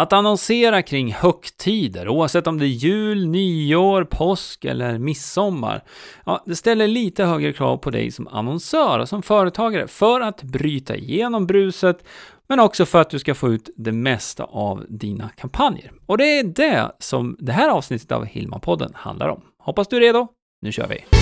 [0.00, 5.84] Att annonsera kring högtider, oavsett om det är jul, nyår, påsk eller midsommar,
[6.26, 10.42] ja, det ställer lite högre krav på dig som annonsör och som företagare för att
[10.42, 12.04] bryta igenom bruset,
[12.48, 15.92] men också för att du ska få ut det mesta av dina kampanjer.
[16.06, 19.40] Och det är det som det här avsnittet av Hilma-podden handlar om.
[19.58, 20.28] Hoppas du är redo.
[20.62, 21.15] Nu kör vi!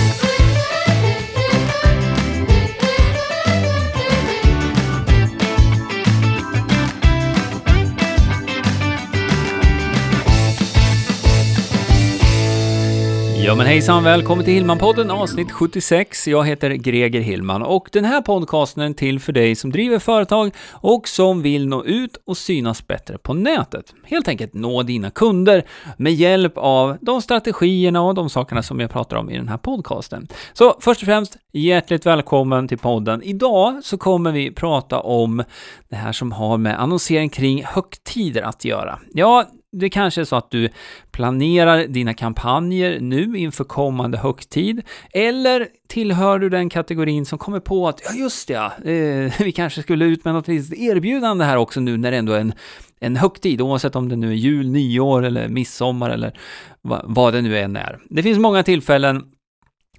[13.45, 16.27] Ja men hejsan, välkommen till Hillman-podden avsnitt 76.
[16.27, 20.51] Jag heter Greger Hillman och den här podcasten är till för dig som driver företag
[20.71, 23.93] och som vill nå ut och synas bättre på nätet.
[24.03, 25.63] Helt enkelt nå dina kunder
[25.97, 29.57] med hjälp av de strategierna och de sakerna som jag pratar om i den här
[29.57, 30.27] podcasten.
[30.53, 33.23] Så först och främst, hjärtligt välkommen till podden.
[33.23, 35.43] Idag så kommer vi prata om
[35.89, 38.99] det här som har med annonsering kring högtider att göra.
[39.13, 39.45] Ja,
[39.79, 40.69] det kanske är så att du
[41.11, 44.81] planerar dina kampanjer nu inför kommande högtid,
[45.13, 49.81] eller tillhör du den kategorin som kommer på att, ja just det, eh, vi kanske
[49.81, 52.53] skulle ut med något litet erbjudande här också nu när det ändå är en,
[52.99, 56.39] en högtid, oavsett om det nu är jul, nyår eller midsommar eller
[56.81, 57.99] va, vad det nu än är.
[58.09, 59.23] Det finns många tillfällen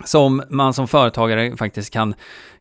[0.05, 2.15] som man som företagare faktiskt kan,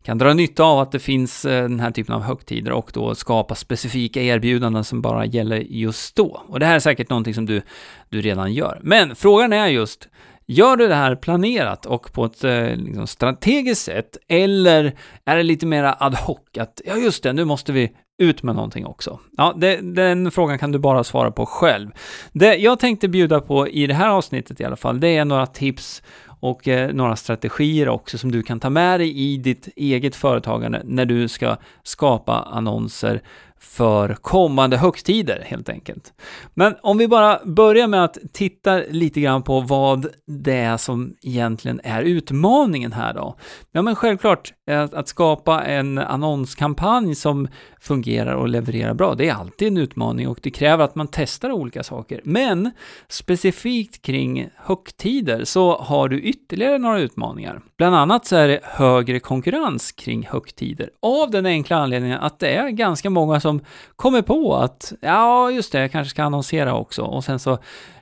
[0.04, 3.16] kan dra nytta av att det finns eh, den här typen av högtider och då
[3.16, 6.42] skapa specifika erbjudanden som bara gäller just då.
[6.48, 7.62] Och det här är säkert någonting som du,
[8.10, 8.80] du redan gör.
[8.84, 10.10] Men frågan är just,
[10.48, 15.44] Gör du det här planerat och på ett eh, liksom, strategiskt sätt eller är det
[15.44, 19.20] lite mer ad hoc att ja just det, nu måste vi ut med någonting också?
[19.38, 21.90] Ja, det, den frågan kan du bara svara på själv.
[22.32, 25.46] Det jag tänkte bjuda på i det här avsnittet i alla fall, det är några
[25.46, 26.04] tips
[26.46, 30.82] och eh, några strategier också som du kan ta med dig i ditt eget företagande
[30.86, 33.22] när du ska skapa annonser
[33.66, 36.14] för kommande högtider helt enkelt.
[36.54, 41.16] Men om vi bara börjar med att titta lite grann på vad det är som
[41.22, 43.36] egentligen är utmaningen här då.
[43.72, 47.48] Ja men självklart, att, att skapa en annonskampanj som
[47.80, 51.52] fungerar och levererar bra, det är alltid en utmaning och det kräver att man testar
[51.52, 52.22] olika saker.
[52.24, 52.72] Men
[53.08, 57.62] specifikt kring högtider så har du ytterligare några utmaningar.
[57.78, 62.56] Bland annat så är det högre konkurrens kring högtider av den enkla anledningen att det
[62.56, 63.55] är ganska många som
[63.96, 67.58] kommer på att ja, just det, jag kanske ska annonsera också och sen så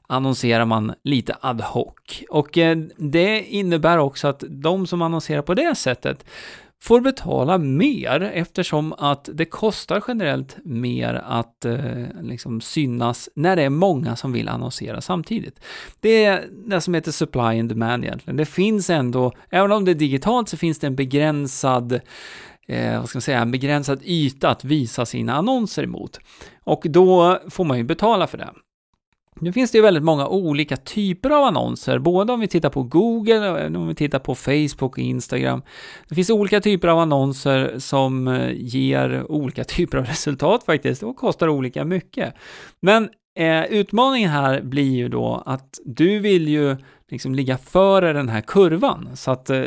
[0.07, 1.93] annonserar man lite ad hoc.
[2.29, 6.25] Och eh, det innebär också att de som annonserar på det sättet
[6.83, 13.63] får betala mer eftersom att det kostar generellt mer att eh, liksom synas när det
[13.63, 15.59] är många som vill annonsera samtidigt.
[15.99, 18.37] Det är det som heter supply and demand egentligen.
[18.37, 21.99] Det finns ändå, även om det är digitalt så finns det en begränsad
[22.67, 26.19] eh, vad ska man säga, en begränsad yta att visa sina annonser emot.
[26.63, 28.49] Och då får man ju betala för det.
[29.39, 32.83] Nu finns det ju väldigt många olika typer av annonser, både om vi tittar på
[32.83, 35.61] Google, och om vi tittar på Facebook och Instagram.
[36.09, 41.15] Det finns olika typer av annonser som eh, ger olika typer av resultat faktiskt och
[41.15, 42.33] kostar olika mycket.
[42.79, 43.09] Men
[43.39, 46.77] eh, utmaningen här blir ju då att du vill ju
[47.13, 49.63] liksom ligga före den här kurvan så att eh,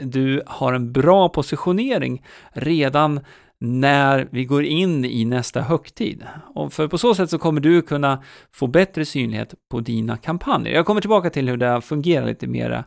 [0.00, 2.22] du har en bra positionering
[2.52, 3.20] redan
[3.58, 6.24] när vi går in i nästa högtid.
[6.54, 8.22] Och för på så sätt så kommer du kunna
[8.52, 10.74] få bättre synlighet på dina kampanjer.
[10.74, 12.84] Jag kommer tillbaka till hur det fungerar lite mera,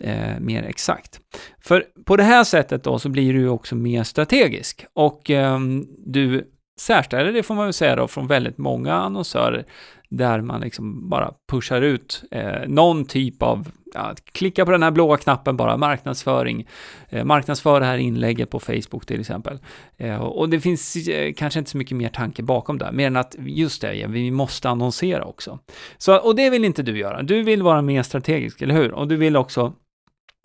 [0.00, 1.20] eh, mer exakt.
[1.60, 5.58] För på det här sättet då så blir du också mer strategisk och eh,
[6.06, 9.64] du särställer det får man väl säga då från väldigt många annonsörer
[10.08, 14.90] där man liksom bara pushar ut eh, någon typ av, ja, klicka på den här
[14.90, 16.66] blåa knappen bara, marknadsföring,
[17.08, 19.58] eh, marknadsför det här inlägget på Facebook till exempel.
[19.96, 23.16] Eh, och det finns eh, kanske inte så mycket mer tanke bakom det, mer än
[23.16, 25.58] att just det, vi måste annonsera också.
[25.98, 28.92] Så, och det vill inte du göra, du vill vara mer strategisk, eller hur?
[28.92, 29.72] Och du vill också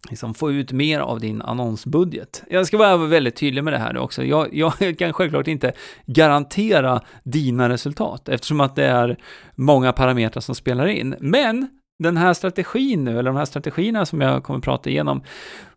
[0.09, 2.43] liksom få ut mer av din annonsbudget.
[2.49, 4.23] Jag ska vara väldigt tydlig med det här nu också.
[4.23, 5.73] Jag, jag, kan självklart inte
[6.05, 9.17] garantera dina resultat eftersom att det är
[9.55, 11.15] många parametrar som spelar in.
[11.19, 11.67] Men
[12.03, 15.23] den här strategin nu, eller de här strategierna som jag kommer prata igenom,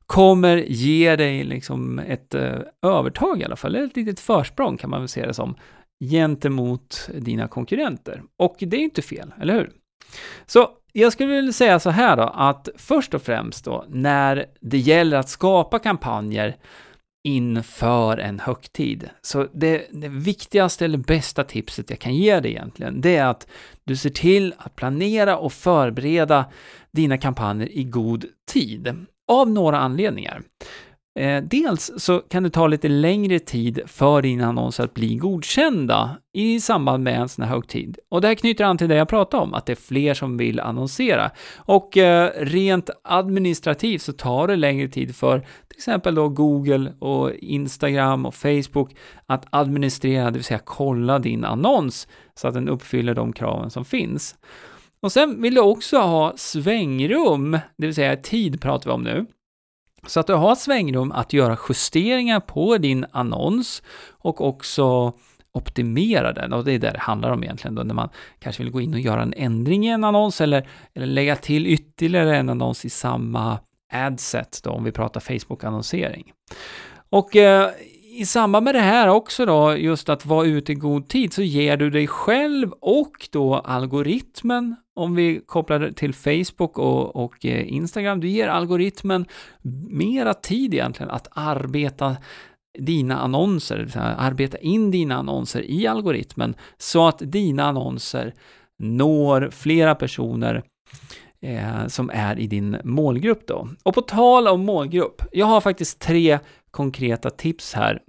[0.06, 4.90] kommer ge dig liksom ett eh, övertag i alla fall, eller ett litet försprång kan
[4.90, 5.54] man väl se det som,
[6.10, 8.22] gentemot dina konkurrenter.
[8.38, 9.70] Och det är inte fel, eller hur?
[10.46, 14.78] Så jag skulle vilja säga så här då, att först och främst då, när det
[14.78, 16.56] gäller att skapa kampanjer
[17.24, 19.08] inför en högtid.
[19.22, 23.46] Så det, det, viktigaste eller bästa tipset jag kan ge dig egentligen, det är att
[23.84, 26.44] du ser till att planera och förbereda
[26.92, 29.06] dina kampanjer i god tid.
[29.32, 30.42] Av några anledningar.
[31.14, 36.16] Eh, dels så kan det ta lite längre tid för dina annonser att bli godkända
[36.32, 37.98] i samband med en sån här högtid.
[38.08, 40.36] Och det här knyter an till det jag pratade om, att det är fler som
[40.36, 41.30] vill annonsera.
[41.56, 47.30] Och eh, rent administrativt så tar det längre tid för till exempel då Google och
[47.32, 53.14] Instagram och Facebook att administrera, det vill säga kolla din annons så att den uppfyller
[53.14, 54.34] de kraven som finns.
[55.02, 59.26] Och sen vill du också ha svängrum, det vill säga tid pratar vi om nu.
[60.06, 65.12] Så att du har svängrum att göra justeringar på din annons och också
[65.52, 68.08] optimera den och det är det det handlar om egentligen då när man
[68.38, 71.66] kanske vill gå in och göra en ändring i en annons eller, eller lägga till
[71.66, 73.58] ytterligare en annons i samma
[73.92, 76.32] adset då om vi pratar Facebook-annonsering.
[77.10, 77.70] Och eh,
[78.18, 81.42] i samband med det här också då, just att vara ute i god tid, så
[81.42, 87.46] ger du dig själv och då algoritmen, om vi kopplar det till Facebook och, och
[87.46, 89.26] eh, Instagram, du ger algoritmen
[89.90, 92.16] mera tid egentligen att arbeta
[92.78, 98.34] dina annonser, arbeta in dina annonser i algoritmen så att dina annonser
[98.78, 100.62] når flera personer
[101.40, 103.68] eh, som är i din målgrupp då.
[103.82, 106.38] Och på tal om målgrupp, jag har faktiskt tre
[106.70, 108.02] konkreta tips här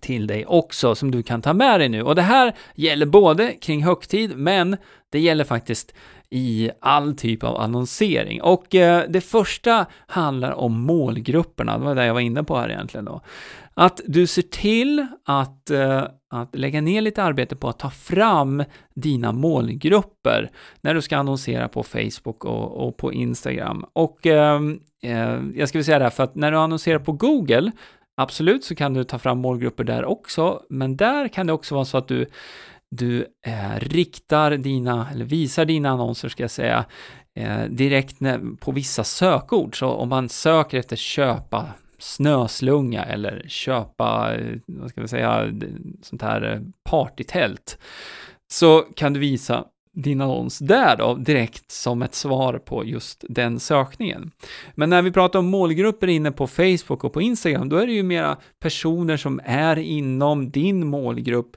[0.00, 2.02] till dig också som du kan ta med dig nu.
[2.02, 4.76] Och det här gäller både kring högtid, men
[5.12, 5.94] det gäller faktiskt
[6.30, 8.42] i all typ av annonsering.
[8.42, 12.68] Och eh, det första handlar om målgrupperna, det var det jag var inne på här
[12.68, 13.20] egentligen då.
[13.74, 18.64] Att du ser till att, eh, att lägga ner lite arbete på att ta fram
[18.94, 20.50] dina målgrupper
[20.80, 23.84] när du ska annonsera på Facebook och, och på Instagram.
[23.92, 27.72] Och ehm, eh, jag ska säga det här, för att när du annonserar på Google
[28.14, 31.84] Absolut så kan du ta fram målgrupper där också, men där kan det också vara
[31.84, 32.26] så att du,
[32.92, 36.84] du eh, riktar dina, eller visar dina annonser ska jag säga,
[37.34, 38.18] eh, direkt
[38.60, 39.78] på vissa sökord.
[39.78, 41.66] Så om man söker efter köpa
[41.98, 45.52] snöslunga eller köpa, eh, vad ska vi säga,
[46.02, 46.60] sånt här eh,
[46.90, 47.78] partytält,
[48.52, 53.60] så kan du visa din annons där då, direkt som ett svar på just den
[53.60, 54.30] sökningen.
[54.74, 57.92] Men när vi pratar om målgrupper inne på Facebook och på Instagram, då är det
[57.92, 61.56] ju mera personer som är inom din målgrupp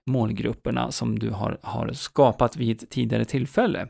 [0.09, 3.87] målgrupperna som du har, har skapat vid ett tidigare tillfälle.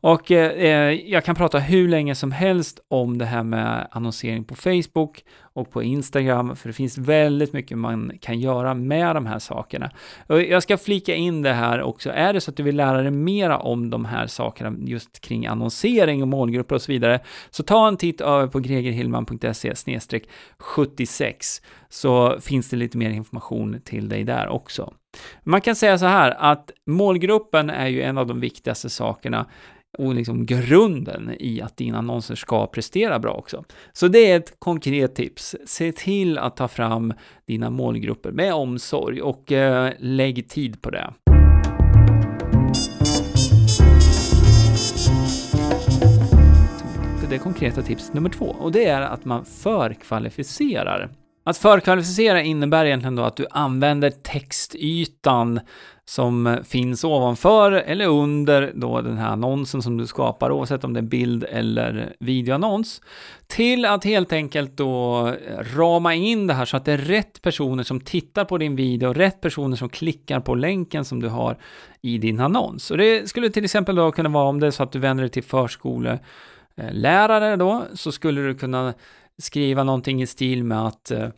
[0.00, 4.44] Och eh, eh jag kan prata hur länge som helst om det här med annonsering
[4.44, 5.24] på Facebook
[5.60, 9.90] och på Instagram, för det finns väldigt mycket man kan göra med de här sakerna.
[10.26, 13.02] Och jag ska flika in det här också, är det så att du vill lära
[13.02, 17.62] dig mera om de här sakerna just kring annonsering och målgrupper och så vidare, så
[17.62, 19.74] ta en titt över på gregerhillman.se
[20.58, 24.94] 76 så finns det lite mer information till dig där också.
[25.42, 29.46] Man kan säga så här att målgruppen är ju en av de viktigaste sakerna
[29.98, 33.64] och liksom grunden i att dina annonser ska prestera bra också.
[33.92, 35.56] Så det är ett konkret tips.
[35.66, 37.12] Se till att ta fram
[37.46, 41.12] dina målgrupper med omsorg och eh, lägg tid på det.
[47.30, 51.10] Det konkreta tips nummer två och det är att man förkvalificerar
[51.44, 55.60] att förkvalificera innebär egentligen då att du använder textytan
[56.04, 61.00] som finns ovanför eller under då den här annonsen som du skapar, oavsett om det
[61.00, 63.02] är bild eller videoannons,
[63.46, 65.34] till att helt enkelt då
[65.76, 69.12] rama in det här så att det är rätt personer som tittar på din video,
[69.12, 71.58] rätt personer som klickar på länken som du har
[72.02, 72.90] i din annons.
[72.90, 75.22] Och det skulle till exempel då kunna vara om det är så att du vänder
[75.22, 78.94] dig till förskolelärare då, så skulle du kunna
[79.40, 81.28] skriva någonting i stil med att eh,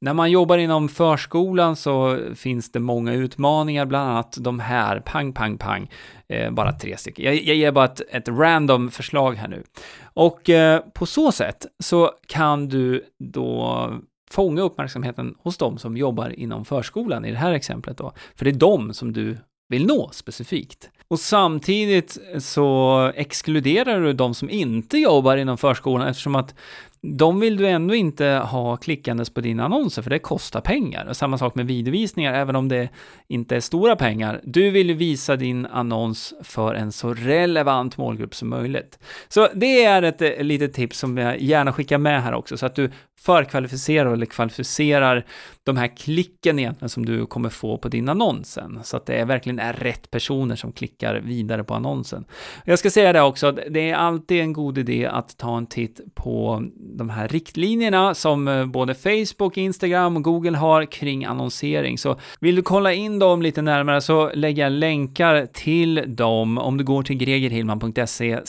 [0.00, 5.32] när man jobbar inom förskolan så finns det många utmaningar, bland annat de här, pang,
[5.32, 5.90] pang, pang,
[6.28, 7.24] eh, bara tre stycken.
[7.24, 9.62] Jag, jag ger bara ett, ett, random förslag här nu.
[10.02, 13.90] Och eh, på så sätt så kan du då
[14.30, 18.50] fånga uppmärksamheten hos de som jobbar inom förskolan i det här exemplet då, för det
[18.50, 19.38] är de som du
[19.68, 20.90] vill nå specifikt.
[21.08, 26.54] Och samtidigt så exkluderar du de som inte jobbar inom förskolan eftersom att
[27.02, 31.06] de vill du ändå inte ha klickandes på dina annonser, för det kostar pengar.
[31.06, 32.88] Och samma sak med videovisningar, även om det
[33.28, 34.40] inte är stora pengar.
[34.44, 38.98] Du vill ju visa din annons för en så relevant målgrupp som möjligt.
[39.28, 42.66] Så det är ett, eh, litet tips som jag gärna skickar med här också, så
[42.66, 42.90] att du
[43.20, 45.26] förkvalificerar eller kvalificerar
[45.64, 49.24] de här klicken egentligen som du kommer få på din annons sen, så att det
[49.24, 52.24] verkligen är rätt personer som klickar vidare på annonsen.
[52.64, 56.00] Jag ska säga det också, det är alltid en god idé att ta en titt
[56.14, 56.62] på
[56.96, 61.98] de här riktlinjerna som eh, både Facebook, Instagram och Google har kring annonsering.
[61.98, 66.76] Så vill du kolla in dem lite närmare så lägger jag länkar till dem om
[66.76, 68.40] du går till gregerhillman.se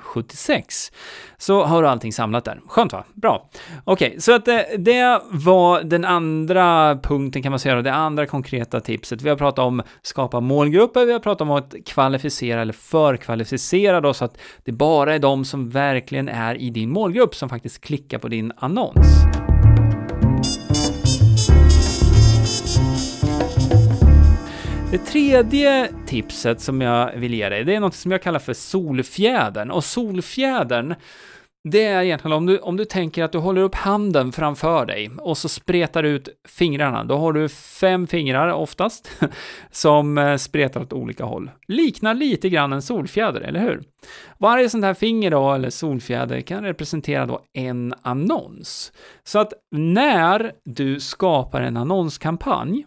[0.00, 0.92] 76
[1.42, 2.60] så har du allting samlat där.
[2.66, 3.04] Skönt va?
[3.14, 3.48] Bra.
[3.84, 8.26] Okej, okay, så att det, det, var den andra punkten kan man säga, det andra
[8.26, 9.22] konkreta tipset.
[9.22, 14.14] Vi har pratat om skapa målgrupper, vi har pratat om att kvalificera eller förkvalificera då
[14.14, 18.18] så att det bara är de som verkligen är i din målgrupp som faktiskt klickar
[18.18, 19.06] på din annons.
[24.92, 28.52] Det tredje tipset som jag vill ge dig, det är något som jag kallar för
[28.52, 29.70] solfjädern.
[29.70, 30.94] Och solfjädern,
[31.68, 35.10] det är egentligen om du, om du tänker att du håller upp handen framför dig
[35.18, 37.04] och så spretar ut fingrarna.
[37.04, 39.10] Då har du fem fingrar oftast
[39.70, 41.50] som eh, spretar åt olika håll.
[41.68, 43.82] Liknar lite grann en solfjäder, eller hur?
[44.38, 48.92] Varje sånt här finger då, eller solfjäder, kan representera då en annons.
[49.24, 52.84] Så att när du skapar en annonskampanj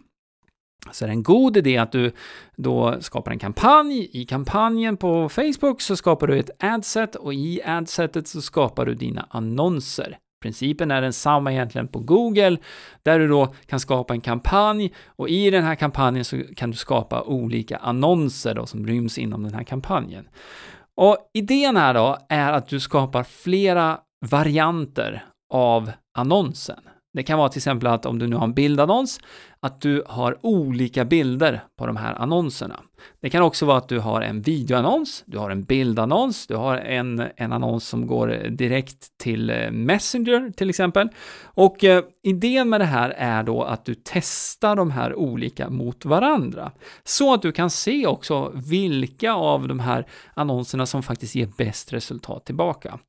[0.91, 2.11] så är det en god idé att du
[2.57, 4.09] då skapar en kampanj.
[4.13, 8.93] I kampanjen på Facebook så skapar du ett adset och i adsetet så skapar du
[8.93, 10.17] dina annonser.
[10.41, 12.57] Principen är densamma egentligen på Google,
[13.03, 16.77] där du då kan skapa en kampanj och i den här kampanjen så kan du
[16.77, 20.27] skapa olika annonser då som ryms inom den här kampanjen.
[20.97, 26.79] Och idén här då är att du skapar flera varianter av annonsen.
[27.13, 29.19] Det kan vara till exempel att om du nu har en bildannons,
[29.65, 32.79] att du har olika bilder på de här annonserna.
[33.21, 36.77] Det kan också vara att du har en videoannons, du har en bildannons, du har
[36.77, 41.09] en, en annons som går direkt till eh, Messenger till exempel.
[41.43, 46.05] Och eh, idén med det här är då att du testar de här olika mot
[46.05, 46.71] varandra.
[47.03, 51.93] Så att du kan se också vilka av de här annonserna som faktiskt ger bäst
[51.93, 52.99] resultat tillbaka.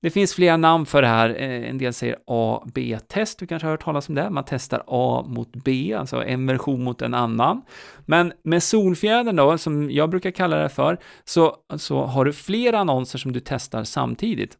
[0.00, 1.30] Det finns flera namn för det här.
[1.30, 4.30] Eh, en del säger A-B-test, du kanske har hört talas om det.
[4.30, 7.62] Man testar A mot B, alltså en version mot en annan.
[8.06, 12.78] Men med solfjädern då, som jag brukar kalla det för, så, så har du flera
[12.78, 14.58] annonser som du testar samtidigt.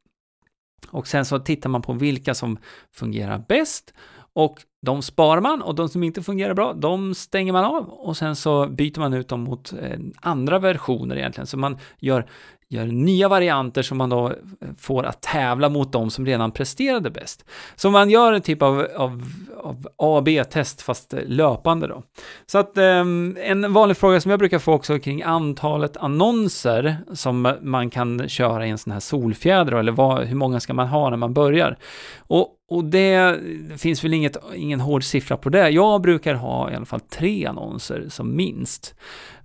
[0.91, 2.59] Och sen så tittar man på vilka som
[2.93, 3.95] fungerar bäst
[4.35, 8.17] och de sparar man och de som inte fungerar bra, de stänger man av och
[8.17, 11.47] sen så byter man ut dem mot eh, andra versioner egentligen.
[11.47, 12.27] Så man gör
[12.75, 14.35] gör nya varianter som man då eh,
[14.79, 17.45] får att tävla mot de som redan presterade bäst.
[17.77, 19.23] Så man gör en typ av, av,
[19.59, 22.03] av A B-test fast eh, löpande då.
[22.47, 23.05] Så att eh,
[23.37, 28.29] en vanlig fråga som jag brukar få också kring antalet annonser som eh, man kan
[28.29, 31.35] köra i en sån här solfjäder eller vad, hur många ska man ha när man
[31.35, 31.79] börjar?
[32.19, 33.41] Och och det,
[33.77, 35.71] finns väl inget, ingen hård siffra på det.
[35.71, 38.95] Jag brukar ha i alla fall tre annonser som minst.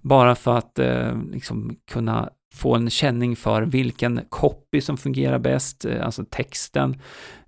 [0.02, 5.86] Bara för att eh, liksom kunna få en känning för vilken copy som fungerar bäst,
[5.86, 7.02] eh, alltså texten,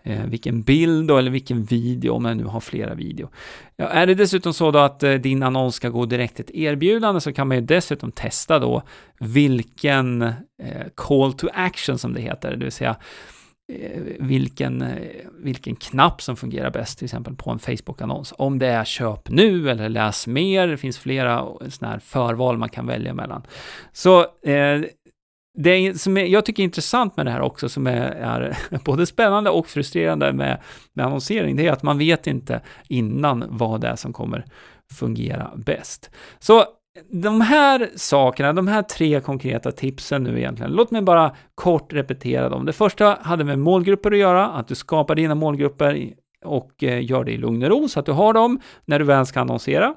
[0.03, 3.29] eh, vilken bild då, eller vilken video, om jag nu har flera video.
[3.75, 6.51] Ja, är det dessutom så då att eh, din annons ska gå direkt till ett
[6.51, 8.83] erbjudande så kan man ju dessutom testa då
[9.19, 10.33] vilken
[10.95, 12.95] call to action som det heter, det vill säga
[13.79, 14.97] Eh, vilken, eh,
[15.37, 18.33] vilken knapp som fungerar bäst, till exempel på en Facebook-annons.
[18.37, 22.69] Om det är köp nu eller läs mer, det finns flera sådana här förval man
[22.69, 23.43] kan välja mellan.
[23.91, 24.81] Så eh,
[25.57, 29.49] det som jag tycker är intressant med det här också, som är, är både spännande
[29.49, 30.61] och frustrerande med,
[30.93, 34.45] med annonsering, det är att man vet inte innan vad det är som kommer
[34.93, 36.09] fungera bäst.
[36.39, 36.65] Så
[37.11, 42.49] de här sakerna, de här tre konkreta tipsen nu egentligen, låt mig bara kort repetera
[42.49, 42.65] dem.
[42.65, 46.13] Det första hade med målgrupper att göra, att du skapar dina målgrupper
[46.45, 49.05] och eh, gör det i lugn och ro så att du har dem när du
[49.05, 49.95] väl ska annonsera.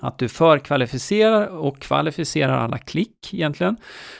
[0.00, 3.76] Att du förkvalificerar och kvalificerar alla klick egentligen.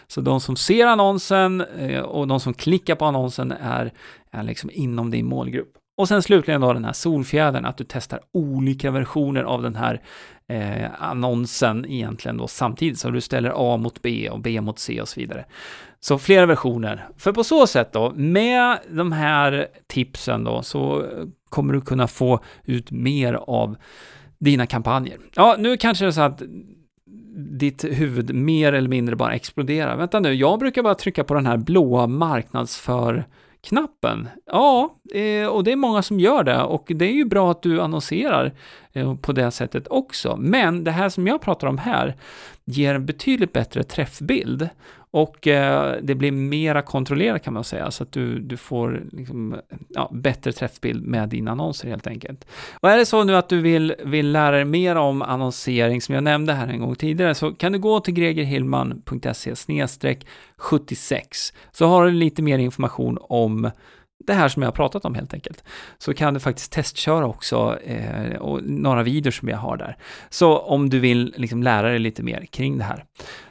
[0.06, 3.92] Så de som ser annonsen eh, och de som klickar på annonsen är,
[4.30, 5.72] är liksom inom din målgrupp.
[5.98, 10.02] Och sen slutligen då den här solfjädern, att du testar olika versioner av den här
[10.48, 15.00] eh, annonsen egentligen då samtidigt, så du ställer A mot B och B mot C
[15.00, 15.44] och så vidare.
[16.00, 17.08] Så flera versioner.
[17.16, 21.04] För på så sätt då, med de här tipsen då, så
[21.48, 23.76] kommer du kunna få ut mer av
[24.38, 25.18] dina kampanjer.
[25.34, 26.42] Ja, nu kanske det är så att
[27.36, 29.96] ditt huvud mer eller mindre bara exploderar.
[29.96, 33.24] Vänta nu, jag brukar bara trycka på den här blåa marknadsför
[33.60, 34.28] knappen.
[34.46, 37.62] Ja, eh, och det är många som gör det och det är ju bra att
[37.62, 38.52] du annonserar
[38.92, 40.36] Eh, på det sättet också.
[40.36, 42.16] Men det här som jag pratar om här
[42.64, 44.68] ger en betydligt bättre träffbild
[45.10, 49.56] och eh, det blir mera kontrollerat kan man säga, så att du, du får liksom,
[49.88, 52.46] ja, bättre träffbild med dina annonser helt enkelt.
[52.80, 56.14] Och är det så nu att du vill, vill lära dig mer om annonsering, som
[56.14, 59.54] jag nämnde här en gång tidigare, så kan du gå till gregerhillman.se
[60.56, 63.70] 76 så har du lite mer information om
[64.26, 65.64] det här som jag har pratat om helt enkelt.
[65.98, 69.96] Så kan du faktiskt testköra också eh, och några videor som jag har där.
[70.30, 73.04] Så om du vill liksom lära dig lite mer kring det här.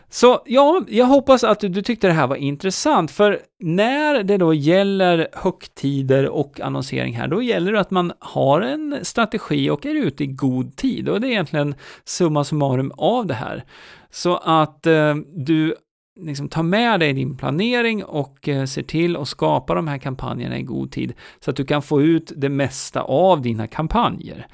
[0.09, 4.38] Så ja, jag hoppas att du, du tyckte det här var intressant, för när det
[4.38, 9.86] då gäller högtider och annonsering här, då gäller det att man har en strategi och
[9.86, 11.09] är ute i god tid.
[11.09, 13.63] Och det är egentligen summa summarum av det här.
[14.12, 15.75] Så att eh, du
[16.19, 20.57] liksom ta med dig din planering och eh, ser till att skapa de här kampanjerna
[20.57, 24.47] i god tid så att du kan få ut det mesta av dina kampanjer.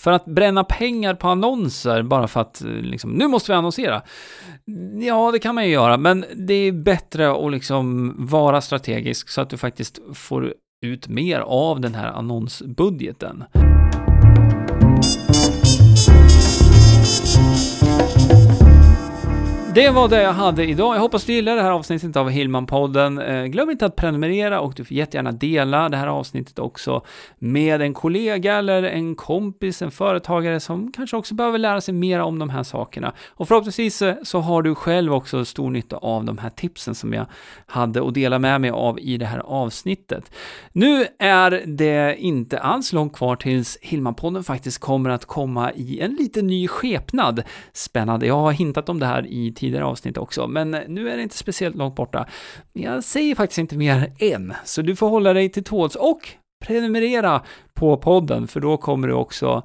[0.00, 4.02] För att bränna pengar på annonser bara för att eh, liksom, nu måste vi annonsera.
[5.00, 9.40] Ja, det kan man ju göra, men det är bättre att liksom vara strategisk så
[9.40, 10.54] att du faktiskt får
[10.86, 13.44] ut mer av den här annonsbudgeten.
[19.74, 20.96] Det var det jag hade idag.
[20.96, 23.22] Jag hoppas du gillar det här avsnittet av Hillman-podden.
[23.22, 27.04] Eh, glöm inte att prenumerera och du får jättegärna dela det här avsnittet också
[27.38, 32.20] med en kollega eller en kompis, en företagare som kanske också behöver lära sig mer
[32.20, 33.12] om de här sakerna.
[33.28, 37.12] Och förhoppningsvis eh, så har du själv också stor nytta av de här tipsen som
[37.12, 37.26] jag
[37.66, 40.32] hade att dela med mig av i det här avsnittet.
[40.72, 46.14] Nu är det inte alls långt kvar tills Hillman-podden faktiskt kommer att komma i en
[46.14, 47.42] lite ny skepnad.
[47.72, 48.26] Spännande.
[48.26, 51.36] Jag har hintat om det här i tidigare avsnitt också, men nu är det inte
[51.36, 52.26] speciellt långt borta.
[52.72, 56.28] Jag säger faktiskt inte mer än, så du får hålla dig till tåls och
[56.64, 57.42] prenumerera
[57.74, 59.62] på podden, för då kommer du också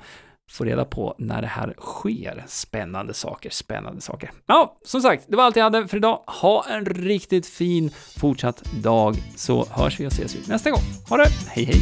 [0.52, 2.44] få reda på när det här sker.
[2.48, 4.32] Spännande saker, spännande saker.
[4.48, 6.24] Ja, som sagt, det var allt jag hade för idag.
[6.42, 10.82] Ha en riktigt fin fortsatt dag, så hörs vi och ses vi nästa gång.
[11.10, 11.82] Ha det, hej hej!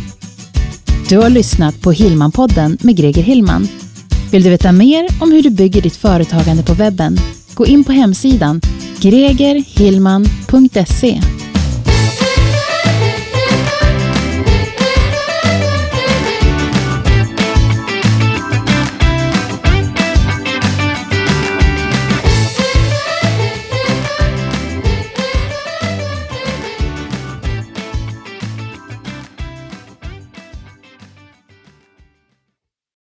[1.09, 3.67] Du har lyssnat på Hillman-podden med Greger Hillman.
[4.31, 7.17] Vill du veta mer om hur du bygger ditt företagande på webben?
[7.57, 8.61] Gå in på hemsidan
[9.01, 11.36] gregerhillman.se